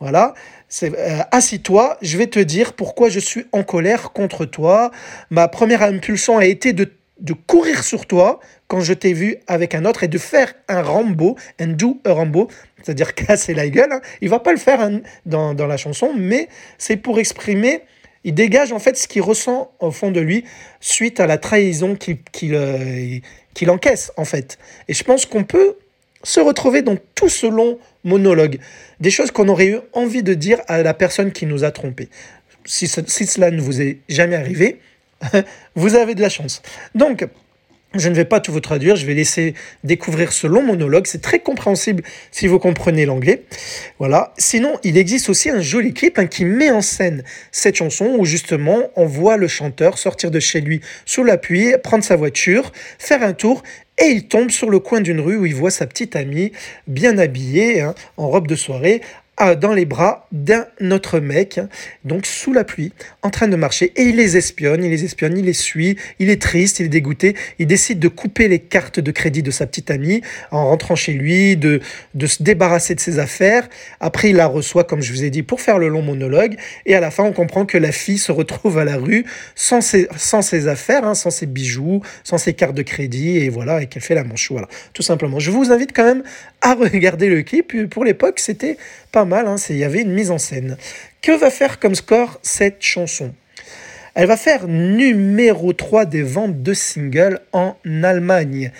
Voilà. 0.00 0.34
Euh, 0.82 1.18
assis-toi, 1.30 1.98
je 2.02 2.16
vais 2.18 2.26
te 2.26 2.38
dire 2.38 2.72
pourquoi 2.74 3.08
je 3.08 3.20
suis 3.20 3.46
en 3.52 3.62
colère 3.62 4.12
contre 4.12 4.44
toi. 4.44 4.90
Ma 5.30 5.48
première 5.48 5.82
impulsion 5.82 6.38
a 6.38 6.46
été 6.46 6.72
de 6.72 6.90
de 7.22 7.34
courir 7.34 7.84
sur 7.84 8.06
toi 8.06 8.40
quand 8.66 8.80
je 8.80 8.92
t'ai 8.92 9.12
vu 9.12 9.36
avec 9.46 9.74
un 9.74 9.84
autre 9.84 10.02
et 10.02 10.08
de 10.08 10.18
faire 10.18 10.52
un 10.68 10.82
Rambo, 10.82 11.36
un 11.58 11.68
do 11.68 12.00
Rambo, 12.04 12.48
c'est-à-dire 12.82 13.14
casser 13.14 13.54
la 13.54 13.68
gueule. 13.68 13.92
Hein. 13.92 14.00
Il 14.20 14.28
va 14.28 14.40
pas 14.40 14.52
le 14.52 14.58
faire 14.58 14.80
hein, 14.80 15.00
dans, 15.24 15.54
la 15.54 15.76
chanson, 15.76 16.12
mais 16.16 16.48
c'est 16.78 16.96
pour 16.96 17.18
exprimer, 17.18 17.82
il 18.24 18.34
dégage 18.34 18.72
en 18.72 18.78
fait 18.78 18.96
ce 18.96 19.08
qu'il 19.08 19.22
ressent 19.22 19.72
au 19.78 19.90
fond 19.90 20.10
de 20.10 20.20
lui 20.20 20.44
suite 20.80 21.20
à 21.20 21.26
la 21.26 21.38
trahison 21.38 21.96
qu'il 21.96 22.54
euh, 22.54 23.20
encaisse 23.68 24.12
en 24.16 24.24
fait. 24.24 24.58
Et 24.88 24.94
je 24.94 25.04
pense 25.04 25.24
qu'on 25.24 25.44
peut 25.44 25.76
se 26.22 26.40
retrouver 26.40 26.82
dans 26.82 26.96
tout 27.14 27.28
ce 27.28 27.46
long 27.46 27.78
monologue, 28.04 28.58
des 29.00 29.10
choses 29.10 29.30
qu'on 29.30 29.48
aurait 29.48 29.66
eu 29.66 29.78
envie 29.92 30.22
de 30.22 30.34
dire 30.34 30.60
à 30.68 30.82
la 30.82 30.94
personne 30.94 31.32
qui 31.32 31.46
nous 31.46 31.64
a 31.64 31.70
trompés. 31.70 32.08
Si, 32.64 32.86
si 32.88 33.26
cela 33.26 33.50
ne 33.50 33.60
vous 33.60 33.80
est 33.80 33.98
jamais 34.08 34.36
arrivé, 34.36 34.80
vous 35.74 35.94
avez 35.94 36.14
de 36.14 36.20
la 36.20 36.28
chance. 36.28 36.62
Donc, 36.94 37.26
je 37.94 38.08
ne 38.08 38.14
vais 38.14 38.24
pas 38.24 38.40
tout 38.40 38.52
vous 38.52 38.60
traduire, 38.60 38.96
je 38.96 39.04
vais 39.04 39.14
laisser 39.14 39.54
découvrir 39.84 40.32
ce 40.32 40.46
long 40.46 40.62
monologue. 40.62 41.06
C'est 41.06 41.20
très 41.20 41.40
compréhensible 41.40 42.02
si 42.30 42.46
vous 42.46 42.58
comprenez 42.58 43.04
l'anglais. 43.04 43.42
Voilà. 43.98 44.32
Sinon, 44.38 44.78
il 44.82 44.96
existe 44.96 45.28
aussi 45.28 45.50
un 45.50 45.60
joli 45.60 45.92
clip 45.92 46.18
hein, 46.18 46.26
qui 46.26 46.44
met 46.44 46.70
en 46.70 46.80
scène 46.80 47.22
cette 47.50 47.76
chanson 47.76 48.16
où 48.18 48.24
justement 48.24 48.90
on 48.96 49.06
voit 49.06 49.36
le 49.36 49.48
chanteur 49.48 49.98
sortir 49.98 50.30
de 50.30 50.40
chez 50.40 50.60
lui 50.60 50.80
sous 51.04 51.24
la 51.24 51.36
pluie, 51.36 51.74
prendre 51.82 52.04
sa 52.04 52.16
voiture, 52.16 52.72
faire 52.98 53.22
un 53.22 53.34
tour 53.34 53.62
et 54.02 54.06
il 54.06 54.26
tombe 54.26 54.50
sur 54.50 54.68
le 54.68 54.80
coin 54.80 55.00
d'une 55.00 55.20
rue 55.20 55.36
où 55.36 55.46
il 55.46 55.54
voit 55.54 55.70
sa 55.70 55.86
petite 55.86 56.16
amie 56.16 56.50
bien 56.88 57.18
habillée, 57.18 57.80
hein, 57.80 57.94
en 58.16 58.28
robe 58.28 58.48
de 58.48 58.56
soirée, 58.56 59.00
dans 59.56 59.72
les 59.72 59.84
bras 59.84 60.26
d'un 60.32 60.66
autre 60.90 61.18
mec, 61.18 61.60
donc 62.04 62.26
sous 62.26 62.52
la 62.52 62.64
pluie, 62.64 62.92
en 63.22 63.30
train 63.30 63.48
de 63.48 63.56
marcher, 63.56 63.92
et 63.96 64.02
il 64.02 64.16
les 64.16 64.36
espionne, 64.36 64.84
il 64.84 64.90
les 64.90 65.04
espionne, 65.04 65.36
il 65.36 65.44
les 65.44 65.52
suit, 65.52 65.96
il 66.18 66.30
est 66.30 66.40
triste, 66.40 66.80
il 66.80 66.86
est 66.86 66.88
dégoûté, 66.88 67.34
il 67.58 67.66
décide 67.66 67.98
de 67.98 68.08
couper 68.08 68.48
les 68.48 68.60
cartes 68.60 69.00
de 69.00 69.10
crédit 69.10 69.42
de 69.42 69.50
sa 69.50 69.66
petite 69.66 69.90
amie 69.90 70.22
en 70.50 70.66
rentrant 70.66 70.94
chez 70.94 71.12
lui, 71.12 71.56
de, 71.56 71.80
de 72.14 72.26
se 72.26 72.42
débarrasser 72.42 72.94
de 72.94 73.00
ses 73.00 73.18
affaires. 73.18 73.68
Après, 74.00 74.30
il 74.30 74.36
la 74.36 74.46
reçoit, 74.46 74.84
comme 74.84 75.02
je 75.02 75.12
vous 75.12 75.24
ai 75.24 75.30
dit, 75.30 75.42
pour 75.42 75.60
faire 75.60 75.78
le 75.78 75.88
long 75.88 76.02
monologue, 76.02 76.56
et 76.86 76.94
à 76.94 77.00
la 77.00 77.10
fin, 77.10 77.24
on 77.24 77.32
comprend 77.32 77.66
que 77.66 77.78
la 77.78 77.92
fille 77.92 78.18
se 78.18 78.32
retrouve 78.32 78.78
à 78.78 78.84
la 78.84 78.96
rue 78.96 79.24
sans 79.54 79.80
ses, 79.80 80.08
sans 80.16 80.42
ses 80.42 80.68
affaires, 80.68 81.04
hein, 81.04 81.14
sans 81.14 81.30
ses 81.30 81.46
bijoux, 81.46 82.00
sans 82.24 82.38
ses 82.38 82.54
cartes 82.54 82.74
de 82.74 82.82
crédit, 82.82 83.38
et 83.38 83.48
voilà, 83.48 83.82
et 83.82 83.86
qu'elle 83.86 84.02
fait 84.02 84.14
la 84.14 84.24
manche. 84.24 84.50
Voilà, 84.50 84.68
tout 84.92 85.02
simplement. 85.02 85.38
Je 85.38 85.50
vous 85.50 85.72
invite 85.72 85.92
quand 85.92 86.04
même 86.04 86.22
à 86.60 86.74
regarder 86.92 87.28
le 87.28 87.42
clip. 87.42 87.88
Pour 87.88 88.04
l'époque, 88.04 88.38
c'était 88.38 88.76
pas 89.10 89.24
mal, 89.24 89.31
hein, 89.40 89.56
il 89.68 89.76
y 89.76 89.84
avait 89.84 90.02
une 90.02 90.12
mise 90.12 90.30
en 90.30 90.38
scène. 90.38 90.76
Que 91.20 91.32
va 91.32 91.50
faire 91.50 91.78
comme 91.78 91.94
score 91.94 92.38
cette 92.42 92.82
chanson? 92.82 93.34
Elle 94.14 94.26
va 94.28 94.36
faire 94.36 94.68
numéro 94.68 95.72
3 95.72 96.04
des 96.04 96.22
ventes 96.22 96.62
de 96.62 96.74
singles 96.74 97.40
en 97.52 97.76
Allemagne. 98.02 98.70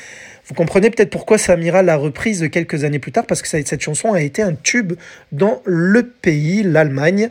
Vous 0.45 0.55
comprenez 0.55 0.91
peut-être 0.91 1.09
pourquoi 1.09 1.39
Samira 1.39 1.83
l'a 1.83 1.97
reprise 1.97 2.49
quelques 2.53 2.85
années 2.85 2.99
plus 2.99 3.13
tard, 3.13 3.25
parce 3.27 3.41
que 3.41 3.49
cette 3.49 3.81
chanson 3.81 4.13
a 4.13 4.21
été 4.21 4.43
un 4.43 4.55
tube 4.55 4.95
dans 5.31 5.63
le 5.65 6.03
pays, 6.03 6.63
l'Allemagne, 6.63 7.31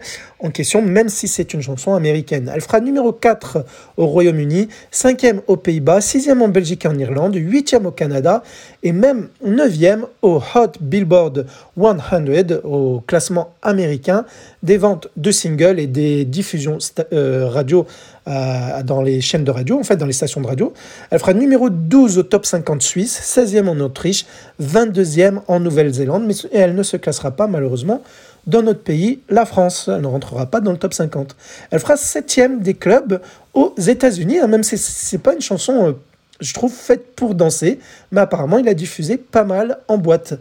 question, 0.49 0.81
même 0.81 1.09
si 1.09 1.27
c'est 1.27 1.53
une 1.53 1.61
chanson 1.61 1.93
américaine. 1.93 2.51
Elle 2.53 2.61
fera 2.61 2.79
numéro 2.79 3.11
4 3.11 3.65
au 3.97 4.07
Royaume-Uni, 4.07 4.67
5e 4.91 5.41
aux 5.47 5.57
Pays-Bas, 5.57 5.99
6e 5.99 6.41
en 6.41 6.47
Belgique 6.47 6.85
et 6.85 6.87
en 6.87 6.97
Irlande, 6.97 7.35
8e 7.35 7.85
au 7.85 7.91
Canada 7.91 8.43
et 8.83 8.91
même 8.91 9.29
9e 9.45 10.05
au 10.21 10.41
Hot 10.55 10.71
Billboard 10.79 11.45
100, 11.77 12.63
au 12.63 13.01
classement 13.05 13.53
américain 13.61 14.25
des 14.63 14.77
ventes 14.77 15.07
de 15.17 15.31
singles 15.31 15.79
et 15.79 15.87
des 15.87 16.25
diffusions 16.25 16.79
euh, 17.13 17.47
radio 17.47 17.85
euh, 18.27 18.83
dans 18.83 19.01
les 19.01 19.21
chaînes 19.21 19.43
de 19.43 19.51
radio, 19.51 19.79
en 19.79 19.83
fait 19.83 19.95
dans 19.95 20.05
les 20.05 20.13
stations 20.13 20.41
de 20.41 20.47
radio. 20.47 20.73
Elle 21.09 21.19
fera 21.19 21.33
numéro 21.33 21.69
12 21.69 22.19
au 22.19 22.23
top 22.23 22.45
50 22.45 22.81
suisse, 22.81 23.19
16e 23.19 23.67
en 23.67 23.79
Autriche, 23.79 24.25
22e 24.61 25.41
en 25.47 25.59
Nouvelle-Zélande, 25.59 26.25
mais 26.25 26.35
elle 26.53 26.75
ne 26.75 26.83
se 26.83 26.97
classera 26.97 27.31
pas 27.31 27.47
malheureusement 27.47 28.01
dans 28.47 28.61
notre 28.61 28.81
pays, 28.81 29.19
la 29.29 29.45
France. 29.45 29.87
Elle 29.87 30.01
ne 30.01 30.07
rentrera 30.07 30.45
pas 30.45 30.61
dans 30.61 30.71
le 30.71 30.77
top 30.77 30.93
50. 30.93 31.35
Elle 31.69 31.79
fera 31.79 31.95
7e 31.95 32.61
des 32.61 32.73
clubs 32.73 33.21
aux 33.53 33.73
États-Unis, 33.77 34.39
hein, 34.39 34.47
même 34.47 34.63
si 34.63 34.77
c'est 34.77 35.17
pas 35.17 35.33
une 35.33 35.41
chanson, 35.41 35.87
euh, 35.87 35.93
je 36.39 36.53
trouve, 36.53 36.73
faite 36.73 37.15
pour 37.15 37.35
danser, 37.35 37.79
mais 38.11 38.21
apparemment 38.21 38.57
il 38.57 38.67
a 38.67 38.73
diffusé 38.73 39.17
pas 39.17 39.43
mal 39.43 39.79
en 39.87 39.97
boîte. 39.97 40.39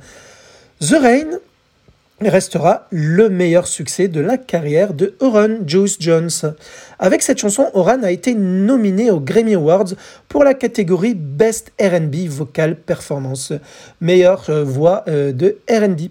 The 0.81 0.97
Rain, 1.01 1.39
restera 2.29 2.87
le 2.91 3.31
meilleur 3.31 3.67
succès 3.67 4.09
de 4.09 4.21
la 4.21 4.37
carrière 4.37 4.93
de 4.93 5.15
Oran 5.21 5.67
Juice 5.67 5.97
Jones. 6.01 6.29
Avec 6.99 7.23
cette 7.23 7.39
chanson, 7.39 7.71
Oran 7.73 8.03
a 8.03 8.11
été 8.11 8.35
nominé 8.35 9.11
aux 9.11 9.21
Grammy 9.21 9.55
Awards 9.55 9.95
pour 10.29 10.45
la 10.45 10.55
catégorie 10.55 11.15
Best 11.15 11.73
R&B 11.81 12.29
Vocal 12.29 12.77
Performance, 12.77 13.53
meilleure 14.01 14.51
euh, 14.51 14.65
voix 14.65 15.05
euh, 15.09 15.33
de 15.33 15.59
R&B. 15.71 16.11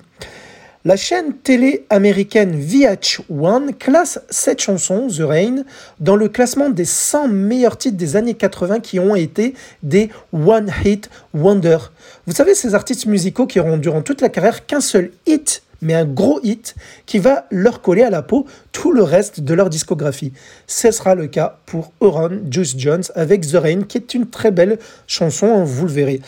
La 0.86 0.96
chaîne 0.96 1.34
télé 1.34 1.86
américaine 1.90 2.58
VH1 2.58 3.74
classe 3.74 4.22
cette 4.30 4.62
chanson, 4.62 5.08
The 5.10 5.20
Rain, 5.20 5.64
dans 6.00 6.16
le 6.16 6.30
classement 6.30 6.70
des 6.70 6.86
100 6.86 7.28
meilleurs 7.28 7.78
titres 7.78 7.98
des 7.98 8.16
années 8.16 8.36
80 8.36 8.80
qui 8.80 8.98
ont 8.98 9.14
été 9.14 9.56
des 9.84 10.10
One 10.32 10.72
Hit 10.86 11.10
Wonder. 11.34 11.80
Vous 12.26 12.34
savez, 12.34 12.56
ces 12.56 12.76
artistes 12.76 13.08
musicaux 13.08 13.46
qui 13.46 13.60
auront 13.60 13.76
durant 13.76 14.02
toute 14.02 14.22
la 14.22 14.30
carrière 14.30 14.66
qu'un 14.66 14.80
seul 14.80 15.12
hit 15.26 15.64
mais 15.82 15.94
un 15.94 16.06
gros 16.06 16.40
hit 16.44 16.76
qui 17.06 17.20
va 17.20 17.46
leur 17.52 17.82
coller 17.82 18.04
à 18.04 18.10
la 18.10 18.22
peau 18.22 18.46
tout 18.72 18.92
le 18.92 19.04
reste 19.04 19.42
de 19.42 19.54
leur 19.54 19.70
discographie. 19.70 20.34
Ce 20.68 20.92
sera 20.92 21.16
le 21.16 21.28
cas 21.28 21.60
pour 21.66 21.94
Oran 22.00 22.30
Juice 22.50 22.76
Jones 22.78 23.04
avec 23.16 23.48
The 23.48 23.56
Rain, 23.56 23.82
qui 23.84 23.98
est 23.98 24.14
une 24.14 24.28
très 24.28 24.52
belle 24.52 24.78
chanson, 25.08 25.64
vous 25.64 25.86
le 25.86 25.92
verrez. 25.92 26.22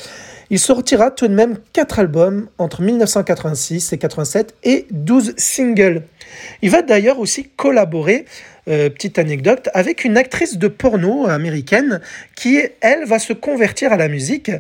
Il 0.52 0.60
sortira 0.60 1.12
tout 1.12 1.30
de 1.30 1.34
même 1.34 1.58
4 1.72 2.00
albums 2.00 2.50
entre 2.58 2.82
1986 2.82 3.94
et 3.94 3.98
87 3.98 4.54
et 4.66 4.86
12 4.92 5.34
singles. 5.38 6.04
Il 6.62 6.70
va 6.70 6.82
d'ailleurs 6.82 7.20
aussi 7.20 7.48
collaborer 7.56 8.26
euh, 8.68 8.90
petite 8.90 9.18
anecdote, 9.18 9.70
avec 9.74 10.04
une 10.04 10.18
actrice 10.18 10.58
de 10.58 10.68
porno 10.68 11.26
américaine 11.26 12.00
qui, 12.36 12.60
elle, 12.82 13.06
va 13.06 13.18
se 13.18 13.34
convertir 13.34 13.92
à 13.92 13.98
la 13.98 14.08
musique. 14.08 14.52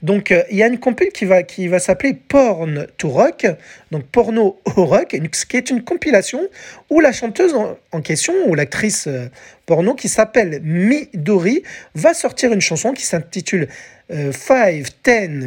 Donc, 0.00 0.30
euh, 0.30 0.42
il 0.50 0.58
y 0.58 0.62
a 0.62 0.68
une 0.68 0.78
compil 0.78 1.08
qui 1.08 1.24
va, 1.24 1.42
qui 1.42 1.66
va 1.66 1.80
s'appeler 1.80 2.14
Porn 2.14 2.86
to 2.98 3.08
Rock, 3.08 3.46
donc 3.90 4.04
porno 4.04 4.60
au 4.76 4.84
rock, 4.84 5.18
qui 5.48 5.56
est 5.56 5.70
une 5.70 5.82
compilation 5.82 6.46
où 6.88 7.00
la 7.00 7.10
chanteuse 7.10 7.54
en, 7.54 8.00
question, 8.00 8.34
ou 8.46 8.54
l'actrice 8.54 9.08
euh, 9.08 9.26
porno 9.66 9.94
qui 9.94 10.08
s'appelle 10.08 10.60
Midori, 10.62 11.64
va 11.96 12.14
sortir 12.14 12.52
une 12.52 12.60
chanson 12.60 12.92
qui 12.92 13.06
s'intitule 13.06 13.68
5, 14.10 14.86
10, 15.04 15.46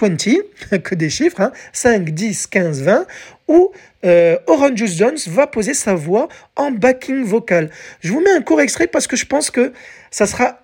20, 0.00 0.78
que 0.82 0.94
des 0.94 1.10
chiffres, 1.10 1.52
5, 1.72 2.10
10, 2.10 2.46
15, 2.46 2.82
20, 2.82 3.06
où 3.48 3.72
euh, 4.04 4.36
Orange 4.46 4.76
Juice 4.76 4.96
Jones 4.96 5.18
va 5.28 5.46
poser 5.46 5.74
sa 5.74 5.94
voix 5.94 6.28
en 6.56 6.70
backing 6.70 7.24
vocal. 7.24 7.70
Je 8.00 8.12
vous 8.12 8.20
mets 8.20 8.30
un 8.30 8.42
court 8.42 8.60
extrait 8.60 8.86
parce 8.86 9.06
que 9.06 9.16
je 9.16 9.26
pense 9.26 9.50
que 9.50 9.72
ça 10.10 10.26
sera 10.26 10.61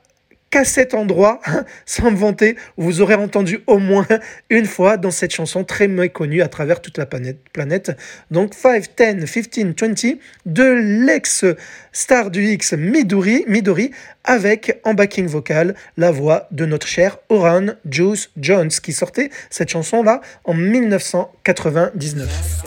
qu'à 0.50 0.64
cet 0.64 0.94
endroit, 0.94 1.40
sans 1.86 2.10
me 2.10 2.16
vanter, 2.16 2.56
vous 2.76 3.00
aurez 3.00 3.14
entendu 3.14 3.60
au 3.66 3.78
moins 3.78 4.06
une 4.50 4.66
fois 4.66 4.96
dans 4.96 5.10
cette 5.10 5.32
chanson 5.32 5.64
très 5.64 5.88
méconnue 5.88 6.42
à 6.42 6.48
travers 6.48 6.80
toute 6.80 6.98
la 6.98 7.06
planète. 7.06 7.92
Donc 8.30 8.54
5, 8.54 8.84
10, 8.96 9.48
15, 9.48 9.74
20 9.80 10.18
de 10.46 11.04
l'ex-star 11.06 12.30
du 12.30 12.44
X 12.44 12.74
Midori, 12.74 13.44
Midori 13.46 13.90
avec 14.24 14.80
en 14.84 14.94
backing 14.94 15.26
vocal 15.26 15.74
la 15.96 16.10
voix 16.10 16.48
de 16.50 16.66
notre 16.66 16.86
cher 16.86 17.18
Oran 17.28 17.66
Juice 17.88 18.30
Jones 18.36 18.68
qui 18.68 18.92
sortait 18.92 19.30
cette 19.50 19.70
chanson-là 19.70 20.20
en 20.44 20.54
1999. 20.54 22.62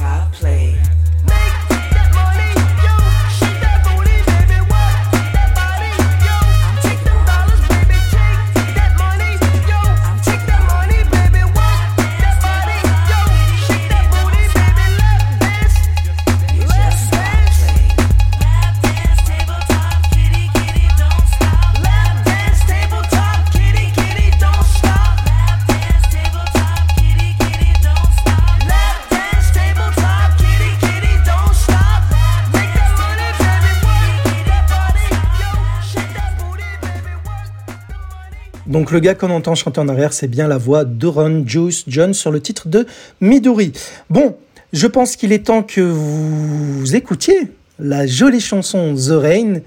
Donc 38.81 38.89
le 38.89 38.99
gars 38.99 39.13
qu'on 39.13 39.29
entend 39.29 39.53
chanter 39.53 39.79
en 39.79 39.87
arrière, 39.89 40.11
c'est 40.11 40.27
bien 40.27 40.47
la 40.47 40.57
voix 40.57 40.85
d'Oron 40.85 41.43
Juice 41.45 41.83
John 41.87 42.15
sur 42.15 42.31
le 42.31 42.41
titre 42.41 42.67
de 42.67 42.87
Midori. 43.19 43.73
Bon, 44.09 44.35
je 44.73 44.87
pense 44.87 45.15
qu'il 45.15 45.31
est 45.33 45.45
temps 45.45 45.61
que 45.61 45.81
vous 45.81 46.95
écoutiez 46.95 47.51
la 47.77 48.07
jolie 48.07 48.39
chanson 48.39 48.95
The 48.95 49.11
Rain 49.11 49.59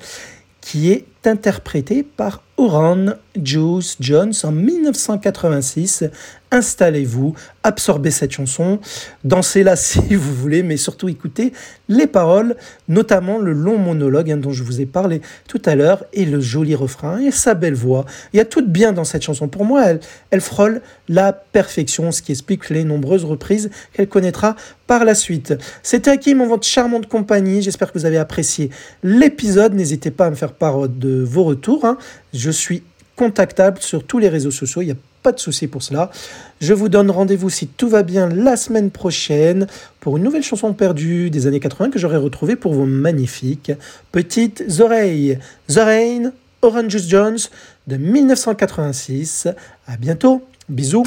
qui 0.61 0.91
est 0.91 1.05
interprétée 1.29 2.03
par 2.03 2.43
Oran 2.57 3.07
Juice 3.41 3.99
Jones 4.01 4.33
en 4.43 4.51
1986 4.51 6.07
installez-vous, 6.55 7.35
absorbez 7.63 8.11
cette 8.11 8.31
chanson, 8.31 8.79
dansez-la 9.25 9.77
si 9.85 10.15
vous 10.15 10.35
voulez, 10.35 10.63
mais 10.63 10.77
surtout 10.77 11.09
écoutez 11.09 11.53
les 11.89 12.07
paroles, 12.07 12.57
notamment 12.89 13.39
le 13.39 13.53
long 13.53 13.77
monologue 13.77 14.31
hein, 14.31 14.37
dont 14.37 14.53
je 14.53 14.63
vous 14.63 14.81
ai 14.81 14.87
parlé 14.87 15.21
tout 15.49 15.61
à 15.67 15.75
l'heure, 15.75 16.05
et 16.13 16.25
le 16.25 16.41
joli 16.41 16.75
refrain, 16.75 17.19
et 17.19 17.31
sa 17.31 17.55
belle 17.55 17.75
voix. 17.75 18.05
Il 18.33 18.37
y 18.37 18.41
a 18.41 18.45
tout 18.45 18.63
de 18.63 18.71
bien 18.71 18.93
dans 18.93 19.05
cette 19.05 19.23
chanson. 19.23 19.49
Pour 19.49 19.65
moi, 19.65 19.85
elle, 20.31 20.41
frôle 20.41 20.81
la 21.09 21.33
perfection, 21.33 22.13
ce 22.13 22.23
qui 22.23 22.33
explique 22.33 22.71
les 22.71 22.85
nombreuses 22.85 23.25
reprises 23.25 23.71
qu'elle 23.93 24.09
connaîtra 24.09 24.57
par 24.87 25.05
la 25.05 25.15
suite. 25.15 25.55
C'était 25.83 26.11
Hakim 26.11 26.41
en 26.41 26.47
votre 26.47 26.67
charmante 26.67 27.09
compagnie. 27.09 27.63
J'espère 27.63 27.93
que 27.93 27.99
vous 27.99 28.07
avez 28.07 28.19
apprécié 28.19 28.71
l'épisode. 29.03 29.75
N'hésitez 29.75 30.11
pas 30.11 30.27
à 30.27 30.31
me 30.31 30.35
faire 30.35 30.53
part 30.53 30.89
de 30.89 31.23
vos 31.23 31.45
retours. 31.45 31.85
Hein. 31.85 31.99
Je 32.33 32.51
suis 32.51 32.83
contactable 33.17 33.79
sur 33.81 34.05
tous 34.05 34.19
les 34.19 34.29
réseaux 34.29 34.51
sociaux. 34.51 34.83
Il 34.83 34.89
y 34.89 34.93
a 34.93 34.97
pas 35.23 35.33
de 35.33 35.41
souci 35.41 35.67
pour 35.67 35.83
cela. 35.83 36.11
Je 36.61 36.75
vous 36.75 36.89
donne 36.89 37.11
rendez-vous 37.11 37.51
si 37.51 37.67
tout 37.67 37.89
va 37.89 38.03
bien 38.03 38.29
la 38.29 38.57
semaine 38.57 38.91
prochaine 38.91 39.67
pour 40.01 40.17
une 40.17 40.23
nouvelle 40.23 40.43
chanson 40.43 40.73
perdue 40.75 41.31
des 41.31 41.47
années 41.47 41.61
80 41.61 41.91
que 41.91 41.99
j'aurai 41.99 42.19
retrouvée 42.19 42.57
pour 42.57 42.75
vos 42.75 42.87
magnifiques 42.87 43.73
petites 44.13 44.65
oreilles. 44.81 45.39
The 45.69 45.79
Rain, 45.79 46.33
Orange 46.63 46.99
Jones 47.09 47.39
de 47.87 47.97
1986. 47.97 49.49
À 49.87 49.97
bientôt. 49.97 50.43
Bisous. 50.69 51.05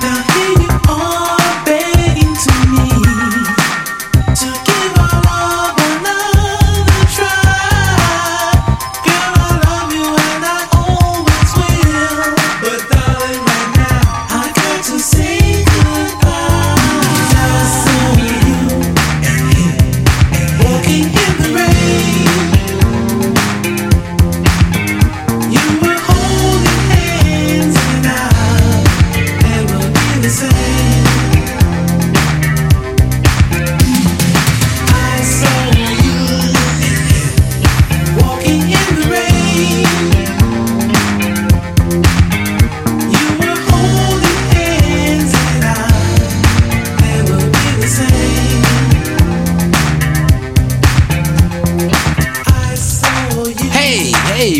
The. 0.00 0.37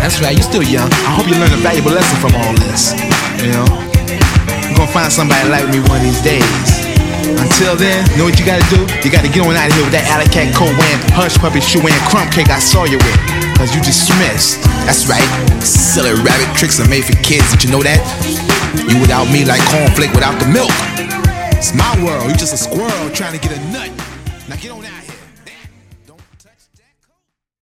That's 0.00 0.20
right, 0.20 0.34
you're 0.34 0.46
still 0.46 0.62
young. 0.62 0.88
I 1.06 1.16
hope 1.16 1.26
you 1.28 1.36
learn 1.36 1.52
a 1.52 1.60
valuable 1.60 1.92
lesson 1.92 2.16
from 2.20 2.34
all 2.38 2.54
this. 2.66 2.94
You 3.42 3.52
know? 3.52 3.66
You're 4.66 4.78
gonna 4.78 4.92
find 4.92 5.10
somebody 5.12 5.48
like 5.48 5.66
me 5.72 5.80
one 5.88 5.98
of 5.98 6.06
these 6.06 6.22
days. 6.22 6.86
Until 7.34 7.74
then, 7.74 8.06
know 8.14 8.24
what 8.24 8.38
you 8.38 8.46
gotta 8.46 8.64
do? 8.70 8.78
You 9.02 9.10
gotta 9.10 9.28
get 9.28 9.42
on 9.42 9.56
out 9.56 9.66
of 9.66 9.74
here 9.74 9.82
with 9.82 9.96
that 9.98 10.06
alley 10.12 10.30
cat 10.30 10.54
coat 10.54 10.70
wearing, 10.78 11.02
hush 11.10 11.34
puppy 11.42 11.58
shoe 11.58 11.82
wearing, 11.82 11.98
crumb 12.06 12.30
cake 12.30 12.50
I 12.50 12.62
saw 12.62 12.84
you 12.84 12.98
with. 13.02 13.18
Cause 13.58 13.74
you 13.74 13.80
dismissed. 13.82 14.62
That's 14.84 15.08
right. 15.08 15.26
Silly 15.64 16.12
rabbit 16.22 16.50
tricks 16.54 16.78
are 16.78 16.88
made 16.88 17.04
for 17.04 17.16
kids. 17.24 17.50
Did 17.50 17.64
you 17.64 17.70
know 17.72 17.82
that? 17.82 17.98
You 18.76 19.00
without 19.00 19.26
me 19.32 19.44
like 19.44 19.64
cornflake 19.72 20.14
without 20.14 20.38
the 20.38 20.46
milk. 20.52 20.70
It's 21.56 21.74
my 21.74 21.88
world. 22.04 22.30
You 22.30 22.36
just 22.36 22.54
a 22.54 22.60
squirrel 22.60 23.10
trying 23.10 23.32
to 23.32 23.40
get 23.40 23.56
a 23.56 23.60
nut. 23.72 23.90
Now 24.48 24.56
get 24.56 24.70
on 24.70 24.84
out. 24.84 25.05